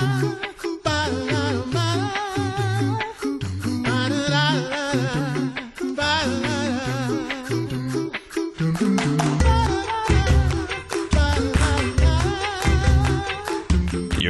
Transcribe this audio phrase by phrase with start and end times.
[0.00, 0.08] You're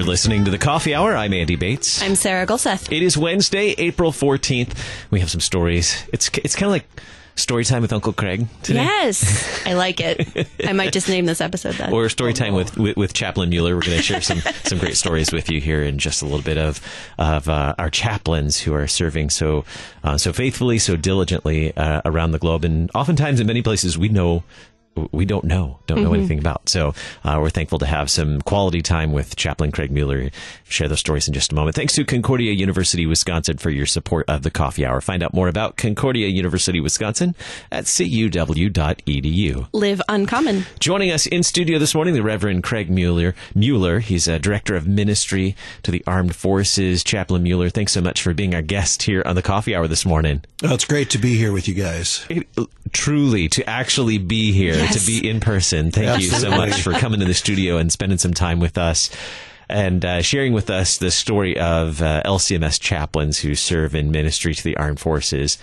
[0.02, 1.14] listening to the Coffee Hour.
[1.14, 2.02] I'm Andy Bates.
[2.02, 2.90] I'm Sarah Gulseth.
[2.90, 4.76] It is Wednesday, April 14th.
[5.12, 6.02] We have some stories.
[6.12, 6.86] It's it's kind of like
[7.40, 8.82] story time with Uncle Craig today.
[8.82, 10.48] Yes, I like it.
[10.64, 11.92] I might just name this episode that.
[11.92, 13.74] Or story time with, with, with Chaplain Muehler.
[13.74, 16.42] We're going to share some, some great stories with you here in just a little
[16.42, 16.80] bit of
[17.18, 19.64] of uh, our chaplains who are serving so
[20.04, 24.08] uh, so faithfully, so diligently uh, around the globe, and oftentimes in many places we
[24.08, 24.42] know
[25.12, 26.14] we don't know, don't know Mm-hmm.
[26.20, 26.68] anything about.
[26.68, 30.32] So uh, we're thankful to have some quality time with Chaplain Craig Muehler.
[30.64, 31.76] Share those stories in just a moment.
[31.76, 35.00] Thanks to Concordia University, Wisconsin for your support of the Coffee Hour.
[35.00, 37.34] Find out more about Concordia University, Wisconsin
[37.70, 39.68] at cuw.edu.
[39.72, 40.64] Live uncommon.
[40.78, 43.34] Joining us in studio this morning, the Reverend Craig Muehler.
[43.54, 47.02] Muehler, he's a director of ministry to the Armed Forces.
[47.04, 50.04] Chaplain Muehler, thanks so much for being our guest here on the Coffee Hour this
[50.06, 50.42] morning.
[50.62, 52.24] Oh, it's great to be here with you guys.
[52.28, 52.46] It-
[52.92, 55.04] truly to actually be here Yes.
[55.04, 55.90] to be in person.
[55.90, 59.10] Thank you so much for coming to the studio and spending some time with us
[59.68, 64.54] and uh, sharing with us the story of uh, lcms chaplains who serve in ministry
[64.54, 65.58] to the armed forces.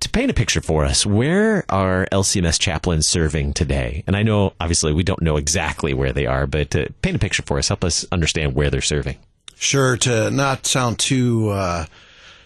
[0.00, 4.02] To paint a picture for us where are lcms chaplains serving today?
[4.06, 7.18] And i know obviously we don't know exactly where they are but to paint a
[7.18, 7.68] picture for us.
[7.68, 9.16] Help us understand where they're serving.
[9.58, 11.86] Sure, to not sound too uh,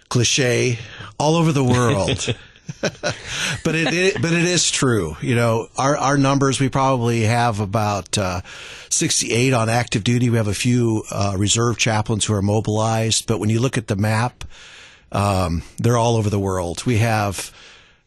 [0.09, 0.79] cliche,
[1.19, 2.35] all over the world.
[2.81, 5.17] but it, it but it is true.
[5.21, 8.41] You know, our our numbers we probably have about uh,
[8.89, 10.31] 68 on active duty.
[10.31, 13.89] We have a few uh, reserve chaplains who are mobilized, but when you look at
[13.89, 14.45] the map,
[15.13, 16.85] um, they're all over the world.
[16.85, 17.53] We have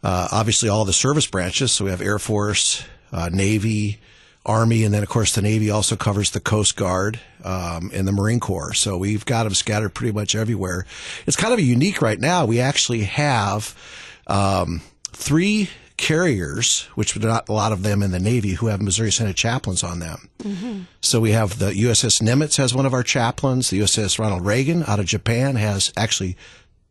[0.03, 1.71] uh, obviously all the service branches.
[1.71, 3.99] So we have Air Force, uh, Navy,
[4.45, 8.11] Army, and then of course the Navy also covers the Coast Guard um, and the
[8.11, 8.73] Marine Corps.
[8.73, 10.85] So we've got them scattered pretty much everywhere.
[11.25, 12.45] It's kind of unique right now.
[12.45, 13.75] We actually have
[14.27, 18.81] um, three carriers, which are not a lot of them in the Navy, who have
[18.81, 20.29] Missouri Synod chaplains on them.
[21.01, 23.69] So we have the USS Nimitz has one of our chaplains.
[23.69, 26.35] The USS Ronald Reagan out of Japan has actually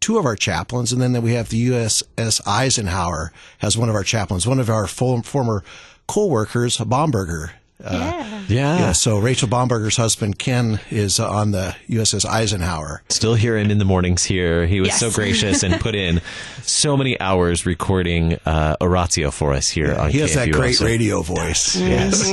[0.01, 4.05] two of our chaplains, and then we have the USS Eisenhower has one of our
[4.05, 5.63] chaplains, one of our fo- former
[6.07, 7.51] co-workers, Bomberger.
[7.85, 8.79] Uh, yeah.
[8.79, 13.03] yeah, so Rachel Bomberger's husband Ken is uh, on the USS Eisenhower.
[13.09, 14.67] Still hear him in the mornings here.
[14.67, 15.01] He was Yes.
[15.01, 16.21] so gracious and put in
[16.63, 20.85] so many hours recording uh, Oratio for us here on He has that great So-
[20.87, 21.77] radio voice.
[21.77, 22.27] Yes.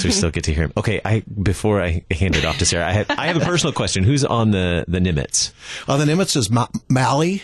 [0.00, 0.72] so we still get to hear him.
[0.76, 3.72] Okay, I before I hand it off to Sarah, I have, I have a personal
[3.72, 4.04] question.
[4.04, 5.52] Who's on the the Nimitz?
[5.88, 7.42] Uh, the Nimitz is Ma- Mally.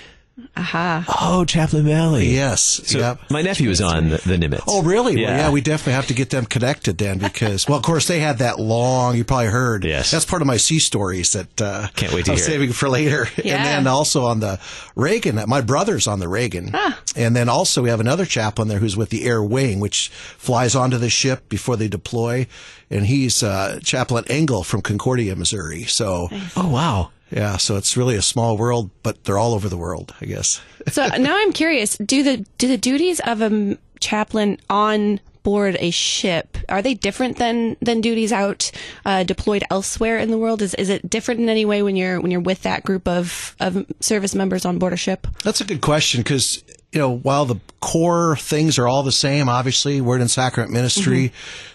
[0.57, 1.05] Aha.
[1.21, 2.27] Oh, Chaplain Valley.
[2.29, 2.81] Yes.
[2.85, 3.21] So yep.
[3.31, 4.63] my nephew is on the, the Nimitz.
[4.67, 5.15] Oh, really?
[5.17, 5.37] Well, Yeah.
[5.39, 8.39] yeah, we definitely have to get them connected then because, well, of course, they had
[8.39, 9.85] that long, you probably heard.
[9.85, 10.11] Yes.
[10.11, 12.49] That's part of my sea stories that uh, Can't wait to I'm hear it.
[12.49, 13.27] saving for later.
[13.43, 13.57] Yeah.
[13.57, 14.59] And then also on the
[14.97, 16.75] Reagan, my brother's on the Reagan.
[17.17, 20.75] And then also we have another chaplain there who's with the Air Wing, which flies
[20.75, 22.47] onto the ship before they deploy.
[22.91, 25.85] And he's uh, Chaplain Engel from Concordia, Missouri.
[25.85, 27.11] So, Oh wow.
[27.31, 30.61] Yeah, so it's really a small world, but they're all over the world, I guess.
[30.91, 35.91] So now I'm curious: do the do the duties of a chaplain on board a
[35.91, 38.71] ship are they different than than duties out
[39.05, 40.63] uh, deployed elsewhere in the world?
[40.63, 43.55] Is is it different in any way when you're when you're with that group of
[43.61, 45.27] of service members on board a ship?
[45.45, 46.63] That's a good question because
[46.93, 51.33] you know while the core things are all the same, obviously word and sacrament ministry,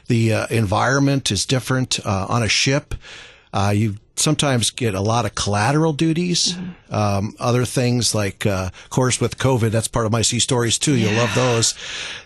[0.07, 2.95] the uh, environment is different uh, on a ship.
[3.53, 6.55] Uh, you sometimes get a lot of collateral duties.
[6.89, 10.77] Um, other things like, uh, of course, with COVID, that's part of my sea stories
[10.79, 10.95] too.
[10.95, 11.73] You'll love those.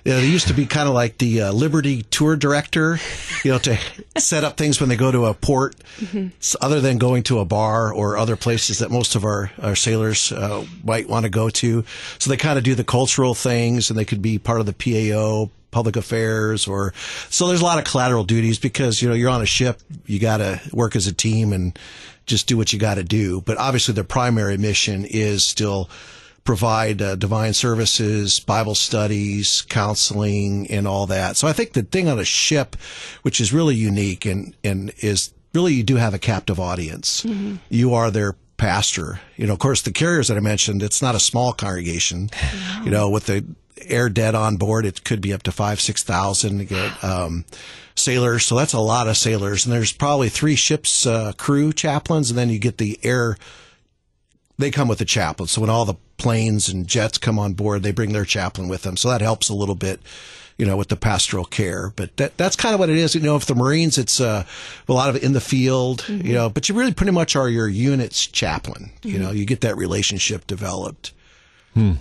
[0.06, 3.00] You know, they used to be kind of like the uh, Liberty tour director,
[3.44, 3.78] you know, to
[4.18, 5.76] set up things when they go to a port,
[6.40, 9.76] s- other than going to a bar or other places that most of our, our
[9.76, 11.84] sailors uh, might want to go to.
[12.20, 14.74] So they kind of do the cultural things, and they could be part of the
[14.74, 16.94] PAO, public affairs or
[17.30, 20.20] so there's a lot of collateral duties because you know you're on a ship you
[20.20, 21.78] got to work as a team and
[22.30, 23.42] just do what you got to do.
[23.42, 25.90] But obviously the primary mission is still
[26.46, 31.36] provide uh, divine services bible studies counseling and all that.
[31.38, 32.76] So i think the thing on a ship
[33.24, 37.26] which is really unique and and is really you do have a captive audience.
[37.70, 39.20] You are their pastor.
[39.36, 42.30] You know of course the carriers that i mentioned it's not a small congregation
[42.84, 43.46] you know with the
[43.86, 47.46] air dead on board, it could be up to five, six thousand to get um,
[47.96, 48.46] sailors.
[48.46, 49.66] So that's a lot of sailors.
[49.66, 53.38] And there's probably three ships uh, crew chaplains, and then you get the air.
[54.58, 55.48] They come with a chaplain.
[55.48, 58.82] So when all the planes and jets come on board, they bring their chaplain with
[58.84, 58.98] them.
[58.98, 60.02] So that helps a little bit
[60.60, 61.94] you know, with the pastoral care.
[61.96, 63.16] But that that's kind of what it is.
[63.16, 64.44] You know, if the Marines, it's uh,
[64.90, 67.48] a lot of it in the field, you know, but you really pretty much are
[67.48, 68.92] your unit's chaplain.
[69.02, 71.14] You know, you get that relationship developed.
[71.94, 71.98] E-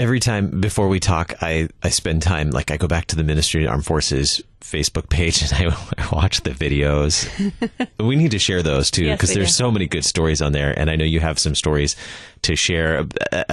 [0.00, 3.22] Every time before we talk, I, I spend time, like I go back to the
[3.22, 7.28] Ministry of Armed Forces Facebook page and I, I watch the videos.
[8.00, 9.52] we need to share those too, because we there's do.
[9.52, 10.72] so many good stories on there.
[10.78, 11.96] And I know you have some stories
[12.40, 13.06] to share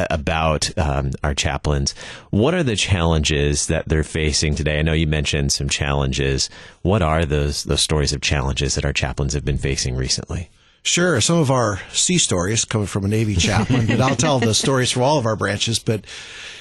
[0.10, 1.94] about um, our chaplains.
[2.30, 4.80] What are the challenges that they're facing today?
[4.80, 6.50] I know you mentioned some challenges.
[6.82, 10.50] What are those, those stories of challenges that our chaplains have been facing recently?
[10.88, 14.54] Sure, some of our sea stories coming from a Navy chaplain, but I'll tell the
[14.54, 15.80] stories from all of our branches.
[15.80, 16.06] But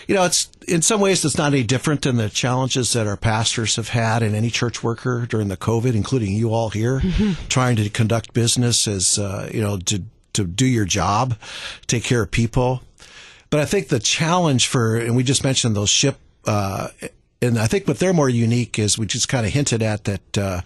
[0.08, 3.16] you know, it's in some ways it's not any different than the challenges that our
[3.16, 7.00] pastors have had and any church worker during the COVID, including you all here,
[7.48, 10.02] trying to conduct business as uh, you know to
[10.32, 11.36] to do your job,
[11.86, 12.82] take care of people.
[13.50, 16.88] But I think the challenge for, and we just mentioned those ship, uh,
[17.40, 20.36] and I think what they're more unique is we just kind of hinted at that.
[20.36, 20.60] Uh,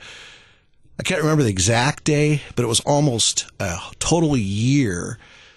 [1.01, 5.17] I can't remember the exact day, but it was almost a total year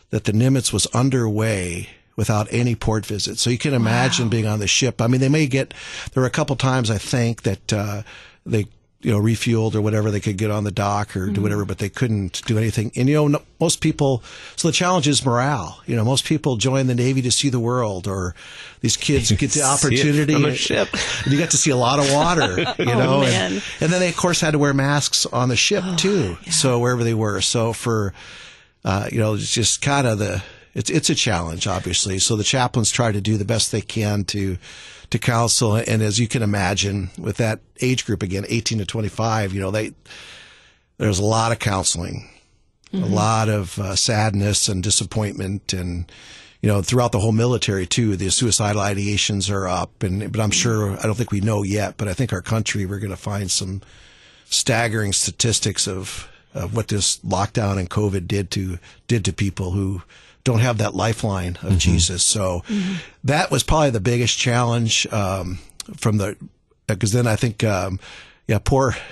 [0.09, 3.41] that the Nimitz was underway without any port visits.
[3.41, 5.01] So you can imagine being on the ship.
[5.01, 5.73] I mean, they may get,
[6.13, 8.03] there were a couple times I think that, uh,
[8.45, 8.67] they,
[9.03, 10.09] you know, refueled or whatever.
[10.09, 12.91] They could get on the dock or do whatever, but they couldn't do anything.
[12.95, 14.23] And, you know, no, most people,
[14.55, 15.81] so the challenge is morale.
[15.85, 18.33] You know, most people join the Navy to see the world or
[18.81, 20.33] these kids get the it opportunity.
[20.33, 20.87] from a ship.
[21.23, 23.99] And you got to see a lot of water, you know, Oh, and, and then
[23.99, 26.37] they of course had to wear masks on the ship too.
[26.49, 27.41] So wherever they were.
[27.41, 28.13] So for,
[28.85, 30.41] uh, you know, it's just kind of the,
[30.73, 32.17] it's, it's a challenge, obviously.
[32.19, 34.57] So the chaplains try to do the best they can to,
[35.13, 35.75] to counsel.
[35.75, 39.69] And as you can imagine with that age group again, 18 to 25, you know,
[39.69, 39.93] they,
[40.97, 42.27] there's a lot of counseling,
[42.91, 46.11] a lot of uh, sadness and disappointment and,
[46.61, 50.01] you know, throughout the whole military too, the suicidal ideations are up.
[50.01, 52.85] And, but I'm sure, I don't think we know yet, but I think our country,
[52.85, 53.81] we're going to find some
[54.45, 60.01] staggering statistics of, of what this lockdown and COVID did to, did to people who
[60.43, 62.23] don't have that lifeline of Jesus.
[62.23, 62.63] So
[63.23, 65.59] that was probably the biggest challenge, um,
[65.95, 66.35] from the,
[66.87, 67.99] because then I think, um,
[68.47, 68.95] yeah, poor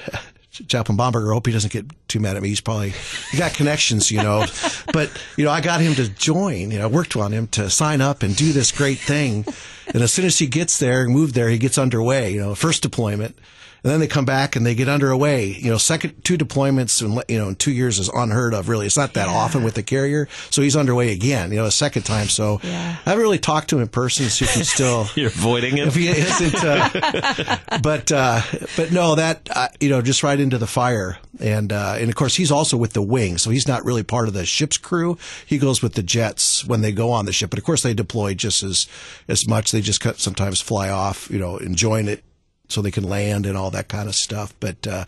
[0.67, 1.31] Chaplain Bomberger.
[1.31, 2.49] I hope he doesn't get too mad at me.
[2.49, 2.93] He's probably
[3.31, 4.45] he got connections, you know.
[4.93, 6.71] but you know, I got him to join.
[6.71, 9.45] You know, I worked on him to sign up and do this great thing.
[9.87, 12.33] And as soon as he gets there and moved there, he gets underway.
[12.33, 13.37] You know, first deployment.
[13.83, 15.47] And then they come back and they get underway.
[15.47, 18.69] You know, second two deployments in you know in two years is unheard of.
[18.69, 20.27] Really, it's not that often with the carrier.
[20.51, 21.49] So he's underway again.
[21.51, 22.27] You know, a second time.
[22.27, 22.97] So Yeah.
[23.05, 24.25] I haven't really talked to him in person.
[24.25, 25.87] to See if he's still You're avoiding him.
[25.87, 28.41] if he isn't, uh, but uh,
[28.77, 32.15] but no, that uh, you know, just right into the fire, and uh, and of
[32.15, 35.17] course he's also with the wing, so he's not really part of the ship's crew.
[35.45, 37.95] He goes with the jets when they go on the ship, but of course they
[37.95, 38.87] deploy just as
[39.27, 39.71] as much.
[39.71, 42.23] They just sometimes fly off, you know, enjoying it.
[42.71, 44.53] So they can land and all that kind of stuff.
[44.59, 45.05] But uh,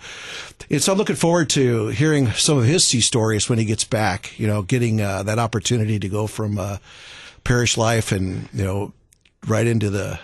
[0.77, 4.37] so I'm looking forward to hearing some of his sea stories when he gets back.
[4.39, 6.77] You know, getting uh, that opportunity to go from uh,
[7.43, 8.93] parish life and you know
[9.47, 10.19] right into the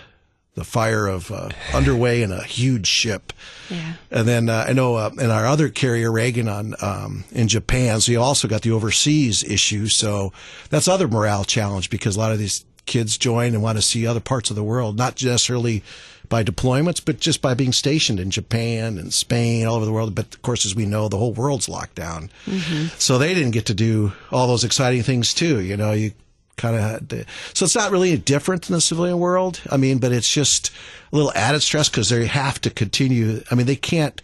[0.54, 3.32] the fire of uh, underway in a huge ship.
[3.70, 3.94] Yeah.
[4.10, 8.00] And then uh, I know uh, in our other carrier, Reagan, on um, in Japan,
[8.00, 9.86] so you also got the overseas issue.
[9.86, 10.32] So
[10.68, 14.06] that's other morale challenge because a lot of these kids join and want to see
[14.06, 15.82] other parts of the world, not necessarily
[16.30, 20.14] by deployments, but just by being stationed in Japan and Spain, all over the world.
[20.14, 22.30] But of course, as we know, the whole world's locked down.
[22.46, 22.86] Mm-hmm.
[22.98, 25.60] So they didn't get to do all those exciting things too.
[25.60, 26.12] You know, you
[26.56, 29.60] kind of had to, so it's not really different in the civilian world.
[29.70, 30.70] I mean, but it's just
[31.12, 33.42] a little added stress because they have to continue.
[33.50, 34.22] I mean, they can't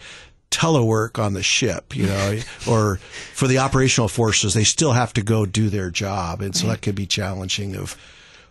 [0.53, 2.97] telework on the ship, you know, or
[3.35, 6.41] for the operational forces, they still have to go do their job.
[6.41, 7.97] And so that could be challenging of,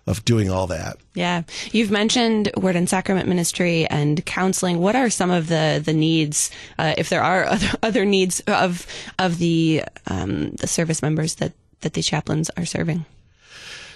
[0.08, 0.98] of doing all that.
[1.16, 1.44] Yeah.
[1.72, 4.80] You've mentioned Word and Sacrament Ministry and counseling.
[4.80, 8.86] What are some of the, the needs, uh, if there are other, other needs of,
[9.18, 13.06] of the, um, the service members that, that the chaplains are serving?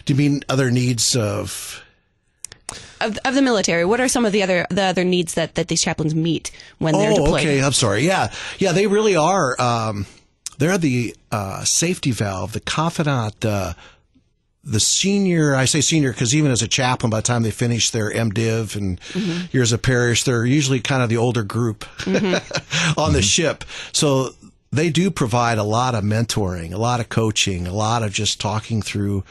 [0.06, 1.84] Do you mean other needs of,
[3.02, 5.68] Of, of the military, what are some of the other, the other needs that, that
[5.68, 6.50] these chaplains meet
[6.80, 7.42] when they're oh, deployed?
[7.42, 7.62] okay.
[7.62, 8.02] I'm sorry.
[8.02, 8.32] Yeah.
[8.58, 8.72] Yeah.
[8.72, 9.60] They really are.
[9.62, 10.08] Um,
[10.58, 13.74] they're the, uh, safety valve, the confidant, uh,
[14.70, 17.92] the senior, I say senior because even as a chaplain, by the time they finish
[17.92, 19.00] their MDiv and
[19.54, 21.86] years of parish, they're usually kind of the older group
[22.98, 23.64] on the ship.
[23.92, 24.30] So
[24.72, 28.40] they do provide a lot of mentoring, a lot of coaching, a lot of just
[28.40, 29.24] talking through,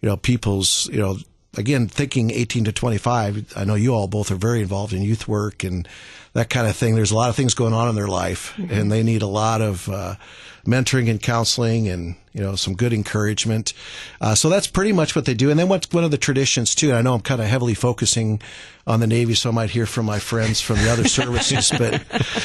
[0.00, 1.18] you know, people's, you know,
[1.56, 5.28] again, thinking 18 to 25, I know you all both are very involved in youth
[5.28, 5.88] work and
[6.32, 6.94] that kind of thing.
[6.94, 8.72] There's a lot of things going on in their life, mm-hmm.
[8.72, 10.16] and they need a lot of uh,
[10.66, 13.72] mentoring and counseling and you know some good encouragement.
[14.20, 15.50] Uh, so that's pretty much what they do.
[15.50, 16.88] And then what's one of the traditions too?
[16.88, 18.40] And I know I'm kind of heavily focusing
[18.86, 21.70] on the Navy, so I might hear from my friends from the other services.
[21.70, 22.02] but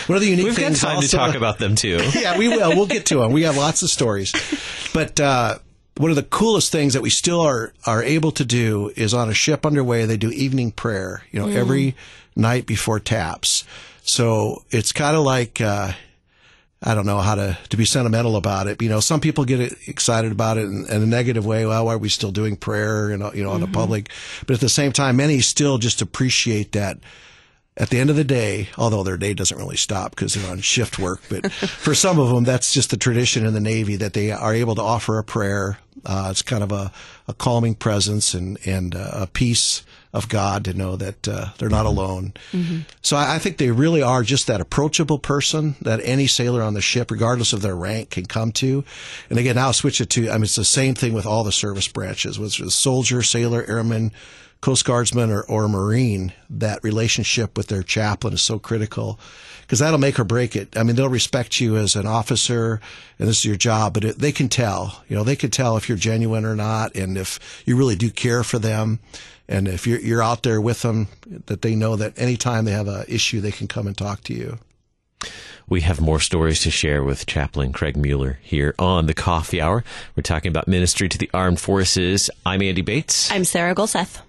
[0.07, 0.57] one of the unique things.
[0.57, 1.99] We've things got time also, to talk about them too.
[2.13, 2.69] yeah, we will.
[2.69, 3.31] We'll get to them.
[3.31, 4.33] We have lots of stories,
[4.93, 5.19] but.
[5.19, 5.59] Uh,
[5.97, 9.29] one of the coolest things that we still are are able to do is on
[9.29, 11.53] a ship underway they do evening prayer you know mm.
[11.53, 11.95] every
[12.33, 13.65] night before taps
[14.03, 15.91] so it's kind of like uh,
[16.83, 18.81] I don't know how to, to be sentimental about it.
[18.81, 21.65] You know, some people get excited about it in, in a negative way.
[21.65, 23.63] Well, why are we still doing prayer, you know, you know, mm-hmm.
[23.63, 24.09] on the public?
[24.47, 26.97] But at the same time, many still just appreciate that
[27.77, 30.59] at the end of the day, although their day doesn't really stop because they're on
[30.59, 34.13] shift work, but for some of them, that's just the tradition in the Navy that
[34.13, 35.77] they are able to offer a prayer.
[36.03, 36.91] Uh, it's kind of a,
[37.27, 41.69] a calming presence and, and uh, a peace of God to know that uh, they're
[41.69, 42.33] not alone.
[42.51, 42.79] Mm-hmm.
[43.01, 46.73] So I, I, think they really are just that approachable person that any sailor on
[46.73, 48.83] the ship, regardless of their rank, can come to.
[49.29, 51.51] And again, I'll switch it to, I mean, it's the same thing with all the
[51.51, 54.11] service branches, whether it's soldier, sailor, airman,
[54.59, 56.33] Coast Guardsman, or, or Marine.
[56.49, 59.19] That relationship with their chaplain is so critical
[59.71, 60.77] because that'll make or break it.
[60.77, 62.81] I mean, they'll respect you as an officer
[63.17, 65.77] and this is your job, but it, they can tell, you know, they can tell
[65.77, 68.99] if you're genuine or not and if you really do care for them.
[69.47, 71.07] And if you're, you're out there with them,
[71.45, 74.33] that they know that anytime they have an issue, they can come and talk to
[74.33, 74.59] you.
[75.69, 79.85] We have more stories to share with Chaplain Craig Muehler here on the Coffee Hour.
[80.17, 82.29] We're talking about ministry to the armed forces.
[82.45, 83.31] I'm Andy Bates.
[83.31, 84.19] I'm Sarah Gulseth.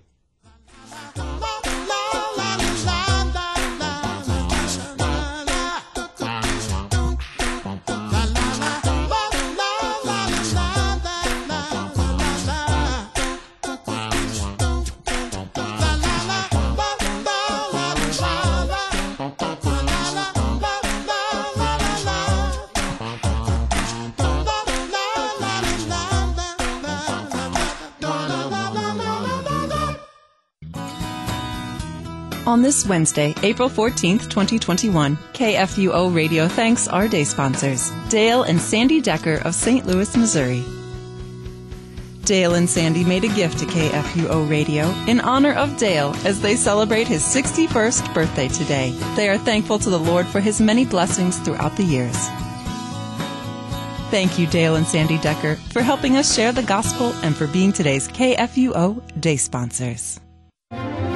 [32.53, 39.01] On this Wednesday, April 14th, 2021, KFUO Radio thanks our day sponsors, Dale and Sandy
[39.01, 39.87] Decker of St.
[39.87, 40.63] Louis, Missouri.
[42.25, 46.55] Dale and Sandy made a gift to KFUO Radio in honor of Dale as they
[46.55, 48.91] celebrate his 61st birthday today.
[49.17, 52.29] They are thankful to the Lord for his many blessings throughout the years.
[54.11, 57.73] Thank you, Dale and Sandy Decker, for helping us share the gospel and for being
[57.73, 60.21] today's KFUO day sponsors.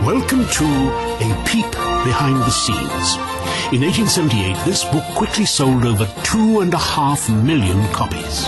[0.06, 3.16] Welcome to A Peep Behind the Scenes.
[3.74, 8.44] In 1878, this book quickly sold over two and a half million copies.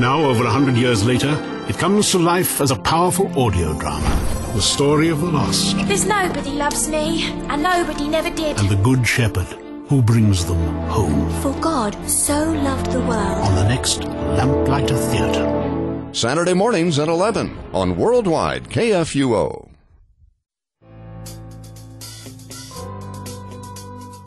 [0.00, 1.38] Now, over a hundred years later,
[1.68, 4.08] it comes to life as a powerful audio drama.
[4.54, 5.76] The story of the lost.
[5.86, 8.58] There's nobody loves me, and nobody never did.
[8.58, 9.46] And the Good Shepherd
[9.86, 11.30] who brings them home.
[11.42, 13.38] For God so loved the world.
[13.46, 16.10] On the next Lamplighter Theatre.
[16.12, 19.67] Saturday mornings at 11 on Worldwide KFUO.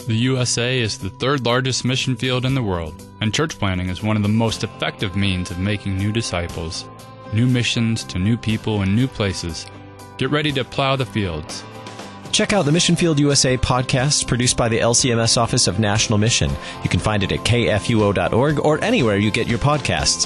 [0.08, 4.01] The USA is the third largest mission field in the world, and church planting is
[4.01, 6.86] one of the most effective means of making new disciples,
[7.34, 9.67] new missions to new people and new places.
[10.17, 11.63] Get ready to plow the fields.
[12.31, 16.50] Check out the Mission Field USA podcast produced by the LCMS Office of National Mission.
[16.84, 20.25] You can find it at kfuo.org or anywhere you get your podcasts.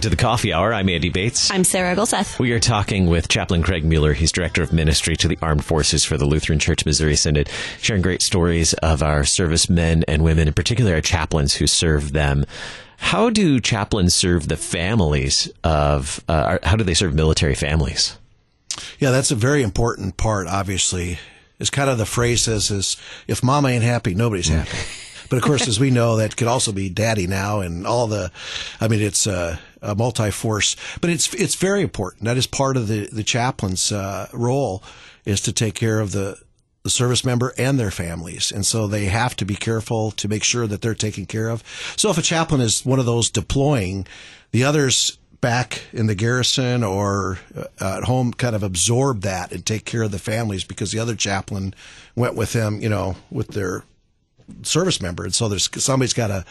[0.00, 0.72] Back to the Coffee Hour.
[0.72, 1.50] I'm Andy Bates.
[1.50, 2.38] I'm Sarah Gulseth.
[2.38, 4.14] We are talking with Chaplain Craig Muehler.
[4.14, 7.50] He's Director of Ministry to the Armed Forces for the Lutheran Church Missouri Synod,
[7.82, 12.46] sharing great stories of our servicemen and women, in particular our chaplains who serve them.
[12.96, 18.16] How do chaplains serve the families of, uh, how do they serve military families?
[19.00, 21.18] Yeah, that's a very important part, obviously.
[21.58, 22.96] It's kind of the phrase says is,
[23.28, 24.78] if mama ain't happy, nobody's happy.
[25.30, 28.32] But of course, as we know, that could also be daddy now and all the,
[28.80, 32.24] I mean, it's a, a multi-force, but it's, it's very important.
[32.24, 34.82] That is part of the, the chaplain's uh, role
[35.24, 36.36] is to take care of the,
[36.82, 38.50] the service member and their families.
[38.50, 41.62] And so they have to be careful to make sure that they're taken care of.
[41.96, 44.08] So if a chaplain is one of those deploying,
[44.50, 49.64] the others back in the garrison or uh, at home kind of absorb that and
[49.64, 51.72] take care of the families because the other chaplain
[52.16, 53.84] went with them, you know, with their
[54.62, 55.24] service member.
[55.24, 56.44] And so there's somebody's got to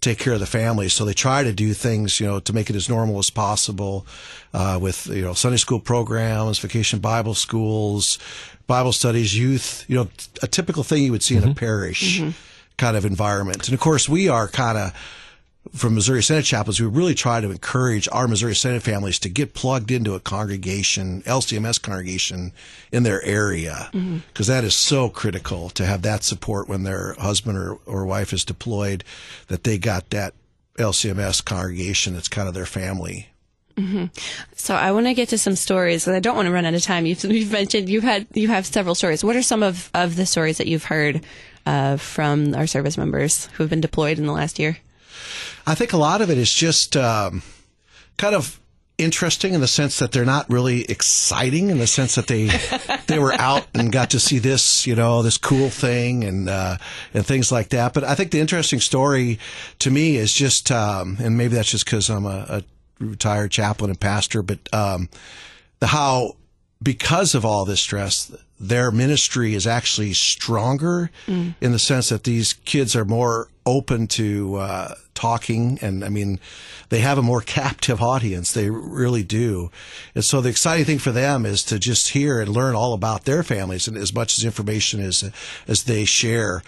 [0.00, 0.88] take care of the family.
[0.88, 4.04] So they try to do things, you know, to make it as normal as possible,
[4.52, 8.18] uh, with, you know, Sunday school programs, vacation Bible schools,
[8.66, 10.08] Bible studies, youth, you know,
[10.42, 12.20] a typical thing you would see in a parish
[12.78, 13.68] kind of environment.
[13.68, 14.92] And of course, we are kind of,
[15.74, 19.54] from Missouri Synod chaplains, we really try to encourage our Missouri Synod families to get
[19.54, 22.52] plugged into a congregation, LCMS congregation
[22.90, 23.88] in their area,
[24.28, 28.44] because is so critical to have that support when their husband or, or wife is
[28.44, 29.04] deployed,
[29.48, 30.34] that they got that
[30.78, 33.28] LCMS congregation that's kind of their family.
[34.54, 36.74] So I want to get to some stories, and I don't want to run out
[36.74, 37.06] of time.
[37.06, 39.24] You've, you've mentioned you had you have several stories.
[39.24, 41.24] What are some of, of the stories that you've heard
[41.64, 44.76] uh, from our service members who have been deployed in the last year?
[45.66, 47.42] I think a lot of it is just um,
[48.16, 48.60] kind of
[48.98, 52.50] interesting in the sense that they're not really exciting in the sense that they
[53.06, 56.76] they were out and got to see this you know this cool thing and uh,
[57.14, 57.94] and things like that.
[57.94, 59.38] But I think the interesting story
[59.80, 62.64] to me is just um, and maybe that's just because I'm a, a
[63.00, 65.08] retired chaplain and pastor, but um,
[65.80, 66.36] the how
[66.82, 71.10] because of all this stress, their ministry is actually stronger
[71.60, 76.40] in the sense that these kids are more open to uh, talking, and I mean,
[76.88, 78.52] they have a more captive audience.
[78.52, 79.70] They really do,
[80.14, 83.24] and so the exciting thing for them is to just hear and learn all about
[83.24, 85.30] their families and as much as information as
[85.66, 86.62] as they share.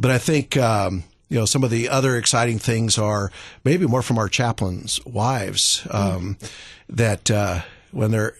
[0.00, 0.56] But I think.
[0.56, 3.30] Um, you know, some of the other exciting things are
[3.62, 6.38] maybe more from our chaplains' wives um,
[6.88, 7.60] that uh,
[7.92, 8.34] when they're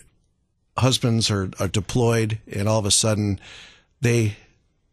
[0.78, 3.38] husbands are, are deployed and all of a sudden
[4.00, 4.36] they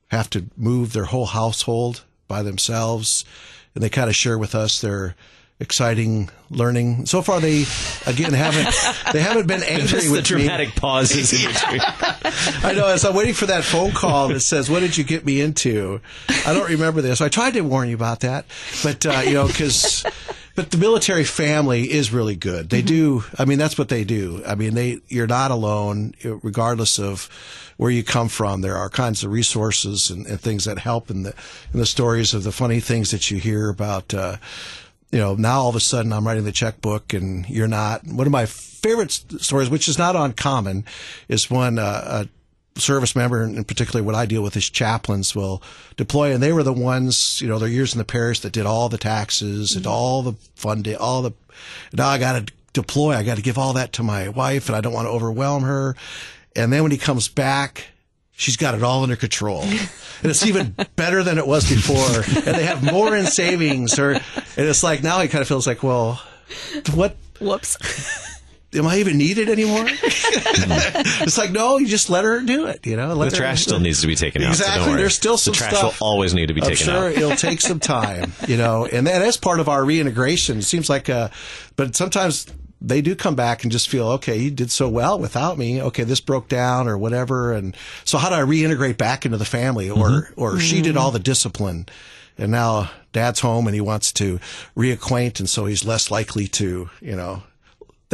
[0.10, 3.26] have to move their whole household by themselves
[3.74, 5.16] and they kind of share with us their
[5.58, 7.64] exciting learning so far they
[8.06, 8.76] again haven't
[9.14, 11.80] they haven't been angry Just the with me dramatic pauses in between.
[12.64, 12.88] I know.
[12.88, 16.02] As I'm waiting for that phone call that says, "What did you get me into?"
[16.46, 17.22] I don't remember this.
[17.22, 18.46] I tried to warn you about that,
[18.84, 20.06] but uh, you know, because
[20.56, 22.70] but the military family is really good.
[22.70, 23.24] They do.
[23.38, 24.42] I mean, that's what they do.
[24.48, 27.30] I mean, they you're not alone, regardless of
[27.78, 28.62] where you come from.
[28.62, 31.34] There are kinds of resources and, and things that help in the
[31.74, 34.14] in the stories of the funny things that you hear about.
[34.14, 34.38] Uh,
[35.12, 38.06] you know, now all of a sudden I'm writing the checkbook and you're not.
[38.06, 40.86] One of my favorite stories, which is not uncommon,
[41.28, 42.30] is when uh, a
[42.78, 45.62] service member, and particularly what I deal with is chaplains, will
[45.98, 48.66] deploy, and they were the ones, you know, their years in the parish that did
[48.66, 49.94] all the taxes and mm-hmm.
[49.94, 51.32] all the funding, all the.
[51.94, 53.14] Now I got to deploy.
[53.14, 55.64] I got to give all that to my wife, and I don't want to overwhelm
[55.64, 55.96] her.
[56.56, 57.88] And then when he comes back,
[58.32, 59.66] she's got it all under control.
[60.22, 62.24] And it's even better than it was before.
[62.48, 64.22] And they have more in savings or, and
[64.56, 66.20] it's like now he kind of feels like, well,
[66.94, 67.78] what, Whoops.
[68.74, 69.86] am I even needed anymore?
[69.90, 73.14] it's like, no, you just let her do it, you know?
[73.14, 74.56] Let The trash still needs to be taken out.
[74.56, 74.80] so Exactly.
[74.80, 75.02] don't worry.
[75.02, 76.00] There's still some the trash stuff.
[76.02, 77.12] will always need to be I'm taken sure out.
[77.14, 80.58] it'll take some time, you know, and that is part of our reintegration.
[80.60, 81.30] It seems like, uh,
[81.76, 82.48] but sometimes
[82.82, 85.82] they do come back and just feel, okay, you did so well without me.
[85.82, 87.54] Okay, this broke down or whatever.
[87.54, 90.42] And so how do I reintegrate back into the family or, Mm-hmm.
[90.42, 91.88] or she did all the discipline
[92.38, 94.40] and now dad's home and he wants to
[94.76, 95.40] reacquaint.
[95.40, 97.44] And so he's less likely to, you know,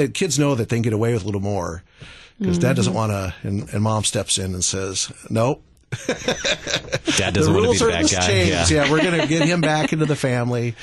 [0.07, 1.83] the kids know that they can get away with a little more
[2.39, 2.75] because dad Mm-hmm.
[2.75, 5.63] doesn't want to, and, and mom steps in and says, nope,
[7.17, 8.27] Dad doesn't want to be bad guy.
[8.27, 8.71] changed.
[8.71, 8.85] Yeah.
[8.85, 8.91] Yeah.
[8.91, 10.75] we're going to get him back into the family.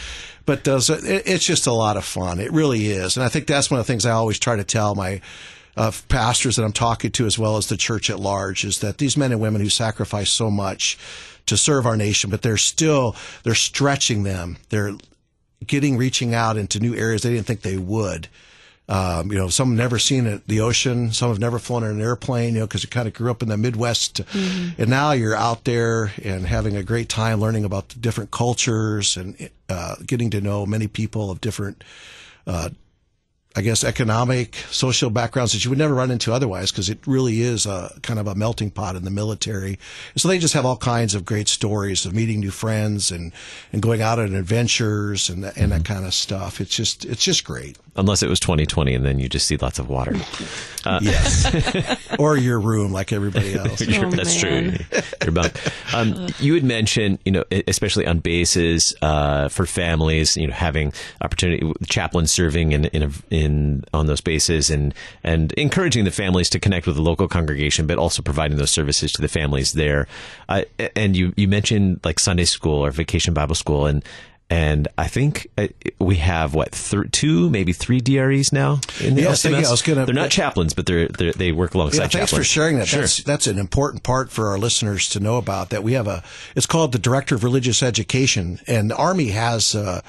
[0.47, 2.41] But uh, so it, it's just a lot of fun.
[2.41, 4.65] It really is, and I think that's one of the things I always try to
[4.65, 5.21] tell my
[5.77, 8.99] uh, pastors that I'm talking to, as well as the church at large, is that
[8.99, 10.99] these men and women who sacrifice so much
[11.47, 14.57] to serve our nation, but they're still they're stretching them.
[14.71, 14.93] They're
[15.67, 18.29] getting reaching out into new areas they didn't think they would.
[18.91, 21.13] Um, you know, some have never seen it, the ocean.
[21.13, 23.43] Some have never flown in an airplane, you know, because you kind of grew up
[23.43, 24.21] in the Midwest.
[24.79, 29.17] And now you're out there and having a great time learning about the different cultures
[29.19, 31.85] and uh, getting to know many people of different,
[32.47, 32.71] uh,
[33.55, 37.43] I guess, economic, social backgrounds that you would never run into otherwise because it really
[37.43, 39.79] is a kind of a melting pot in the military.
[40.15, 43.33] And so they just have all kinds of great stories of meeting new friends and,
[43.73, 46.61] and going out on adventures and, and that kind of stuff.
[46.61, 47.77] It's just, it's just great.
[47.99, 50.15] Unless it was 2020 and then you just see lots of water.
[51.03, 52.09] Yes.
[52.19, 53.83] or your room like everybody else.
[53.83, 54.73] Oh, that's man.
[54.73, 55.01] true.
[55.23, 55.55] You're bunk.
[55.95, 60.93] Um, you had mentioned, you know, especially on bases uh, for families, you know, having
[61.21, 66.49] opportunity, chaplains serving in in, a, in on those bases, and and encouraging the families
[66.51, 70.07] to connect with the local congregation, but also providing those services to the families there.
[70.49, 70.63] Uh,
[70.97, 74.03] and you you mentioned like Sunday school or Vacation Bible School, and
[74.51, 78.81] and I think uh, we have what thir- two, maybe three DREs now.
[79.01, 81.97] In the yeah, I was gonna- They're not chaplains, but they're, they're they work alongside
[81.97, 82.39] Yeah, thanks chaplains.
[82.39, 82.89] for sharing that.
[82.89, 83.01] Sure.
[83.03, 85.71] That's that's an important part for our listeners to know about.
[85.71, 86.23] That we have a.
[86.57, 89.75] It's called the Director of Religious Education, and the Army has.
[89.75, 90.01] Uh,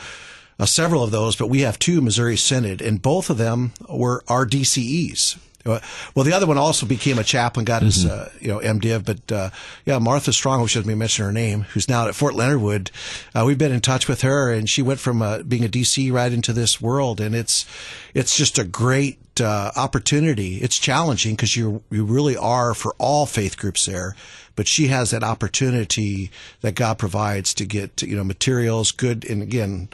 [0.62, 4.22] uh, several of those, but we have two Missouri Synod, and both of them were
[4.28, 5.38] our DCEs.
[5.38, 9.06] Uh, Well, the other one also became a chaplain, got his, uh, you know, MDiv.
[9.06, 9.50] But uh,
[9.86, 12.92] yeah, Martha Strong, which should me mention her name, who's now at Fort Leonard Wood.
[13.36, 16.12] Uh, we've been in touch with her, and she went from uh, being a DC
[16.12, 17.66] right into this world, and it's
[18.14, 20.58] it's just a great uh, opportunity.
[20.58, 24.16] It's challenging because you you really are for all faith groups there,
[24.56, 29.44] but she has that opportunity that God provides to get you know materials, good, and
[29.44, 29.90] again,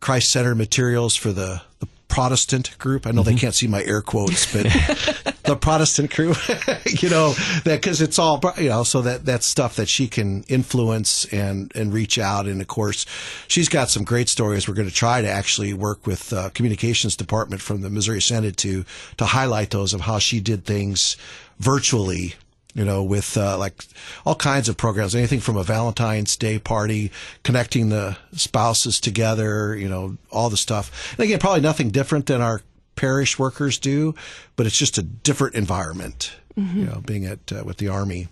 [0.00, 3.06] Christ centered materials for the, the Protestant group.
[3.06, 4.64] I know they can't see my air quotes, but
[5.44, 6.36] the Protestant group,
[7.02, 7.32] you know,
[7.64, 11.72] that because it's all, you know, so that that's stuff that she can influence and,
[11.74, 12.46] and reach out.
[12.46, 13.06] And of course,
[13.48, 14.68] she's got some great stories.
[14.68, 18.58] We're going to try to actually work with uh, communications department from the Missouri Synod
[18.58, 18.84] to,
[19.16, 21.16] to highlight those of how she did things
[21.60, 22.34] virtually
[22.74, 23.84] you know, with uh, like
[24.24, 27.10] all kinds of programs, anything from a Valentine's Day party,
[27.42, 31.12] connecting the spouses together, you know, all the stuff.
[31.12, 32.62] And again, probably nothing different than our
[32.96, 34.14] parish workers do,
[34.56, 38.28] but it's just a different environment, you know, being at uh, with the Army.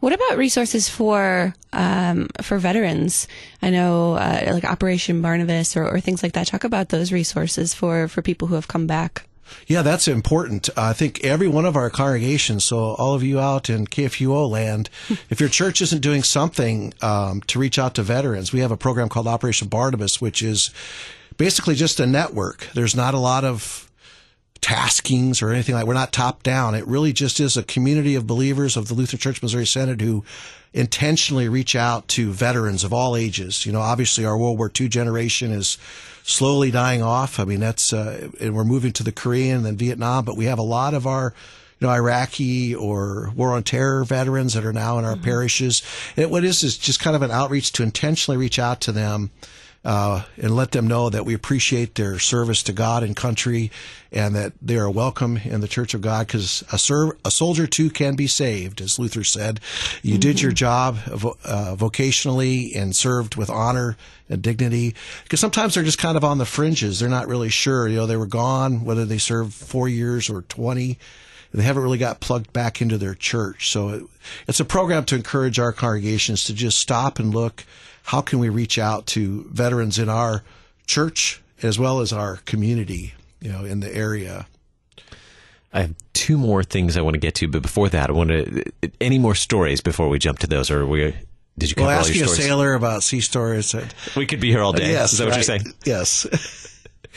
[0.00, 3.26] What about resources for um, for veterans?
[3.60, 6.46] I know, uh, like Operation Barnabas or, or things like that.
[6.46, 9.26] Talk about those resources for for people who have come back.
[9.66, 10.68] Yeah, that's important.
[10.76, 14.90] I think every one of our congregations, so all of you out in KFUO land,
[15.30, 18.76] if your church isn't doing something um, to reach out to veterans, we have a
[18.76, 20.70] program called Operation Barnabas, which is
[21.36, 22.68] basically just a network.
[22.74, 23.90] There's not a lot of
[24.60, 26.74] taskings or anything like we're not top down.
[26.74, 30.24] It really just is a community of believers of the Lutheran Church Missouri Synod who
[30.72, 33.66] intentionally reach out to veterans of all ages.
[33.66, 35.78] You know, obviously our World War II generation is
[36.22, 37.40] slowly dying off.
[37.40, 40.46] I mean, that's, uh, and we're moving to the Korean and then Vietnam, but we
[40.46, 41.34] have a lot of our,
[41.80, 45.82] you know, Iraqi or war on terror veterans that are now in our parishes.
[46.16, 48.92] And what it is is just kind of an outreach to intentionally reach out to
[48.92, 49.30] them
[49.84, 53.70] uh, and let them know that we appreciate their service to God and country,
[54.12, 56.26] and that they are welcome in the Church of God.
[56.26, 59.60] Because a, ser- a soldier too can be saved, as Luther said.
[60.02, 63.96] You did your job vo- uh, vocationally and served with honor
[64.28, 64.94] and dignity.
[65.24, 67.88] Because sometimes they're just kind of on the fringes; they're not really sure.
[67.88, 70.98] You know, they were gone whether they served four years or twenty
[71.54, 73.70] they haven't really got plugged back into their church.
[73.70, 74.02] So it,
[74.48, 77.64] it's a program to encourage our congregations to just stop and look.
[78.04, 80.42] How can we reach out to veterans in our
[80.86, 84.46] church as well as our community, you know, in the area?
[85.72, 88.30] I have two more things I want to get to, but before that, I want
[88.30, 88.64] to
[89.00, 91.14] any more stories before we jump to those, or we
[91.58, 93.74] did you cover Well, asking a sailor about sea stories.
[94.16, 94.90] We could be here all day.
[94.90, 95.72] yes, Is that what you're saying?
[95.84, 96.26] Yes.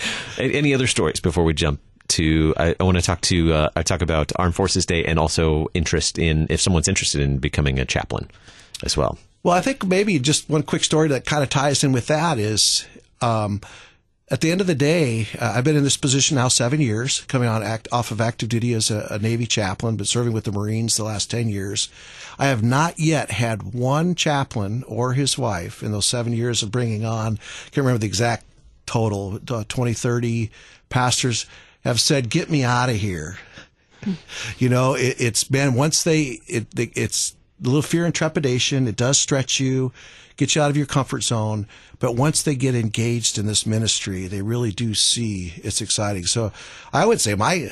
[0.38, 2.54] Any other stories before we jump to?
[2.58, 3.54] I, I want to talk to.
[3.54, 7.38] Uh, I talk about Armed Forces Day and also interest in if someone's interested in
[7.40, 8.30] becoming a chaplain
[8.84, 9.18] as well.
[9.44, 12.40] Well, I think maybe just one quick story that kind of ties in with that
[12.40, 12.88] is,
[13.22, 13.62] um,
[14.32, 17.22] at the end of the day, uh, I've been in this position now seven years,
[17.28, 20.46] coming on act off of active duty as a, a Navy chaplain, but serving with
[20.46, 21.90] the Marines the last ten years.
[22.40, 26.72] I have not yet had one chaplain or his wife in those seven years of
[26.72, 27.34] bringing on.
[27.34, 28.46] I Can't remember the exact
[28.88, 29.40] total.
[29.48, 30.50] Uh, 20, 30
[30.90, 31.46] pastors
[31.84, 33.38] have said, "Get me out of here."
[34.58, 38.88] you know, it, it's been once they it, it's a little fear and trepidation.
[38.88, 39.92] It does stretch you,
[40.38, 41.68] get you out of your comfort zone.
[42.00, 46.26] But once they get engaged in this ministry, they really do see it's exciting.
[46.26, 46.52] So
[46.92, 47.72] I would say my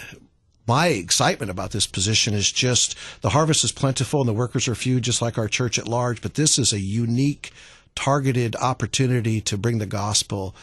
[0.66, 4.76] my excitement about this position is just the harvest is plentiful and the workers are
[4.76, 6.22] few, just like our church at large.
[6.22, 7.52] But this is a unique,
[7.96, 10.56] targeted opportunity to bring the gospel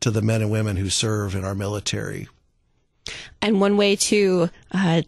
[0.00, 2.28] to the men and women who serve in our military.
[3.40, 5.02] And one way to uh,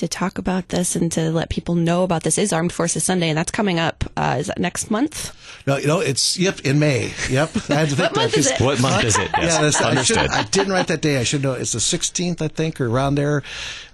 [0.00, 3.28] to talk about this and to let people know about this is Armed Forces Sunday,
[3.30, 4.04] and that's coming up.
[4.16, 5.34] Uh, is that next month?
[5.66, 7.12] No, you know, it's yep in May.
[7.30, 8.64] Yep, I had to What month that is 'cause- it?
[8.64, 9.30] What month is it?
[9.36, 9.54] Yes.
[9.54, 10.30] Yeah, that's, I, should, understood.
[10.30, 11.18] I didn't write that day.
[11.18, 11.52] I should know.
[11.52, 13.42] It's the 16th, I think, or around there.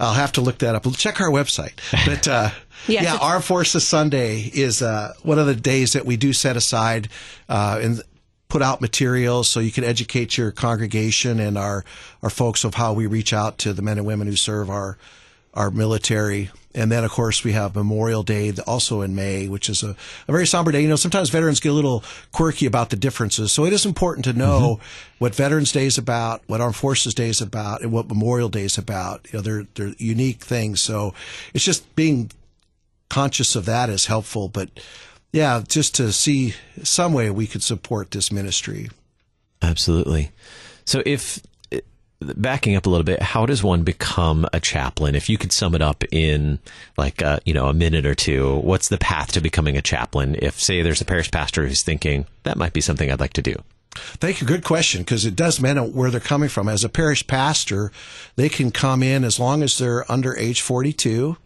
[0.00, 0.84] I'll have to look that up.
[0.96, 1.72] Check our website.
[2.06, 2.50] But uh,
[2.88, 6.56] Yes, yeah, Armed Forces Sunday is uh, one of the days that we do set
[6.56, 7.08] aside
[7.48, 8.00] uh, and
[8.48, 11.84] put out materials so you can educate your congregation and our
[12.22, 14.98] our folks of how we reach out to the men and women who serve our
[15.56, 16.50] our military.
[16.74, 19.96] And then, of course, we have Memorial Day also in May, which is a,
[20.28, 20.82] a very somber day.
[20.82, 23.50] You know, sometimes veterans get a little quirky about the differences.
[23.50, 25.14] So it is important to know mm-hmm.
[25.18, 28.64] what Veterans Day is about, what Armed Forces Day is about, and what Memorial Day
[28.64, 29.26] is about.
[29.32, 30.82] You know, they're, they're unique things.
[30.82, 31.14] So
[31.54, 32.30] it's just being
[33.08, 34.48] conscious of that is helpful.
[34.48, 34.68] But
[35.32, 38.90] yeah, just to see some way we could support this ministry.
[39.62, 40.30] Absolutely.
[40.84, 41.40] So if
[42.20, 45.14] backing up a little bit, how does one become a chaplain?
[45.14, 46.58] If you could sum it up in
[46.96, 50.36] like uh, you know a minute or two, what's the path to becoming a chaplain?
[50.40, 53.42] If say there's a parish pastor who's thinking that might be something I'd like to
[53.42, 53.56] do.
[53.96, 54.46] Thank you.
[54.46, 56.68] Good question because it does matter where they're coming from.
[56.68, 57.90] As a parish pastor,
[58.36, 61.36] they can come in as long as they're under age 42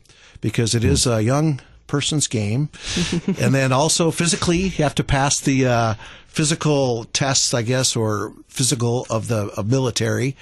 [0.41, 2.71] because it is a young person's game.
[3.27, 5.95] and then also physically, you have to pass the uh,
[6.31, 10.37] physical tests, I guess, or physical of the of military.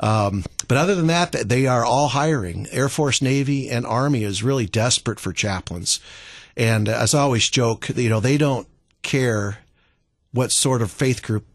[0.00, 2.66] Um, but other than that, they are all hiring.
[2.70, 6.00] Air Force, Navy, and Army is really desperate for chaplains.
[6.56, 8.66] And as I always joke, you know, they don't
[9.02, 9.58] care
[10.32, 11.46] what sort of faith group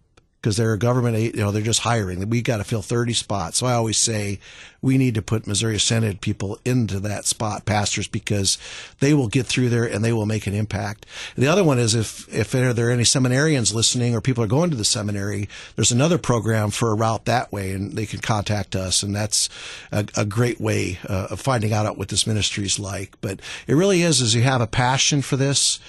[0.42, 2.28] because they're a government, you know, they're just hiring.
[2.28, 3.60] We got to fill 30 spots.
[3.60, 4.40] So I always say
[4.82, 8.58] we need to put Missouri Synod people into that spot, pastors, because
[9.00, 11.06] they will get through there and they will make an impact.
[11.36, 14.72] The other one is if, if there are any seminarians listening or people are going
[14.72, 18.76] to the seminary, there's another program for a route that way and they can contact
[18.76, 19.04] us.
[19.04, 19.48] And that's
[19.92, 23.16] a, a great way uh, of finding out what this ministry is like.
[23.22, 25.80] But it really is, as you have a passion for this,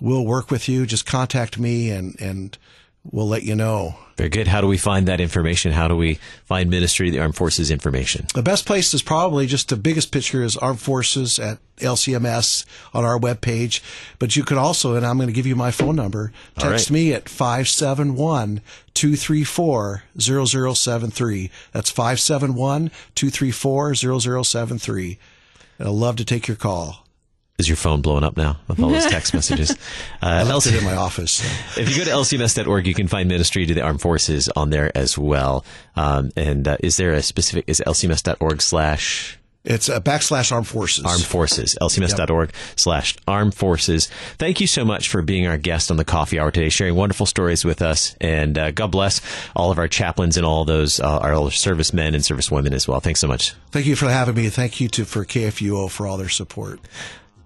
[0.00, 0.86] we'll work with you.
[0.86, 2.56] Just contact me and, and,
[3.04, 3.96] we'll let you know.
[4.16, 4.48] Very good.
[4.48, 5.72] How do we find that information?
[5.72, 8.26] How do we find Ministry of the Armed Forces information?
[8.34, 13.04] The best place is probably just the biggest picture is Armed Forces at LCMS on
[13.04, 13.80] our webpage.
[14.18, 16.94] But you can also, and I'm going to give you my phone number, text right.
[16.94, 18.60] me at 571
[18.92, 21.50] 234 0073.
[21.72, 25.18] That's 571 234 0073.
[25.78, 27.06] And I'd love to take your call.
[27.60, 29.70] Is your phone blowing up now with all those text messages?
[29.70, 29.74] Uh,
[30.22, 31.44] I left it in my office.
[31.76, 34.90] if you go to lcms.org, you can find Ministry to the Armed Forces on there
[34.96, 35.66] as well.
[35.94, 41.04] Um, and uh, is there a specific, is lcms.org slash it's a backslash armed forces.
[41.04, 41.76] Armed forces.
[41.82, 44.08] lcms.org slash armed forces.
[44.38, 47.26] Thank you so much for being our guest on the coffee hour today, sharing wonderful
[47.26, 48.16] stories with us.
[48.22, 49.20] And uh, God bless
[49.54, 53.00] all of our chaplains and all those, uh, our servicemen and servicewomen as well.
[53.00, 53.52] Thanks so much.
[53.70, 54.48] Thank you for having me.
[54.48, 56.80] Thank you to for KFUO for all their support.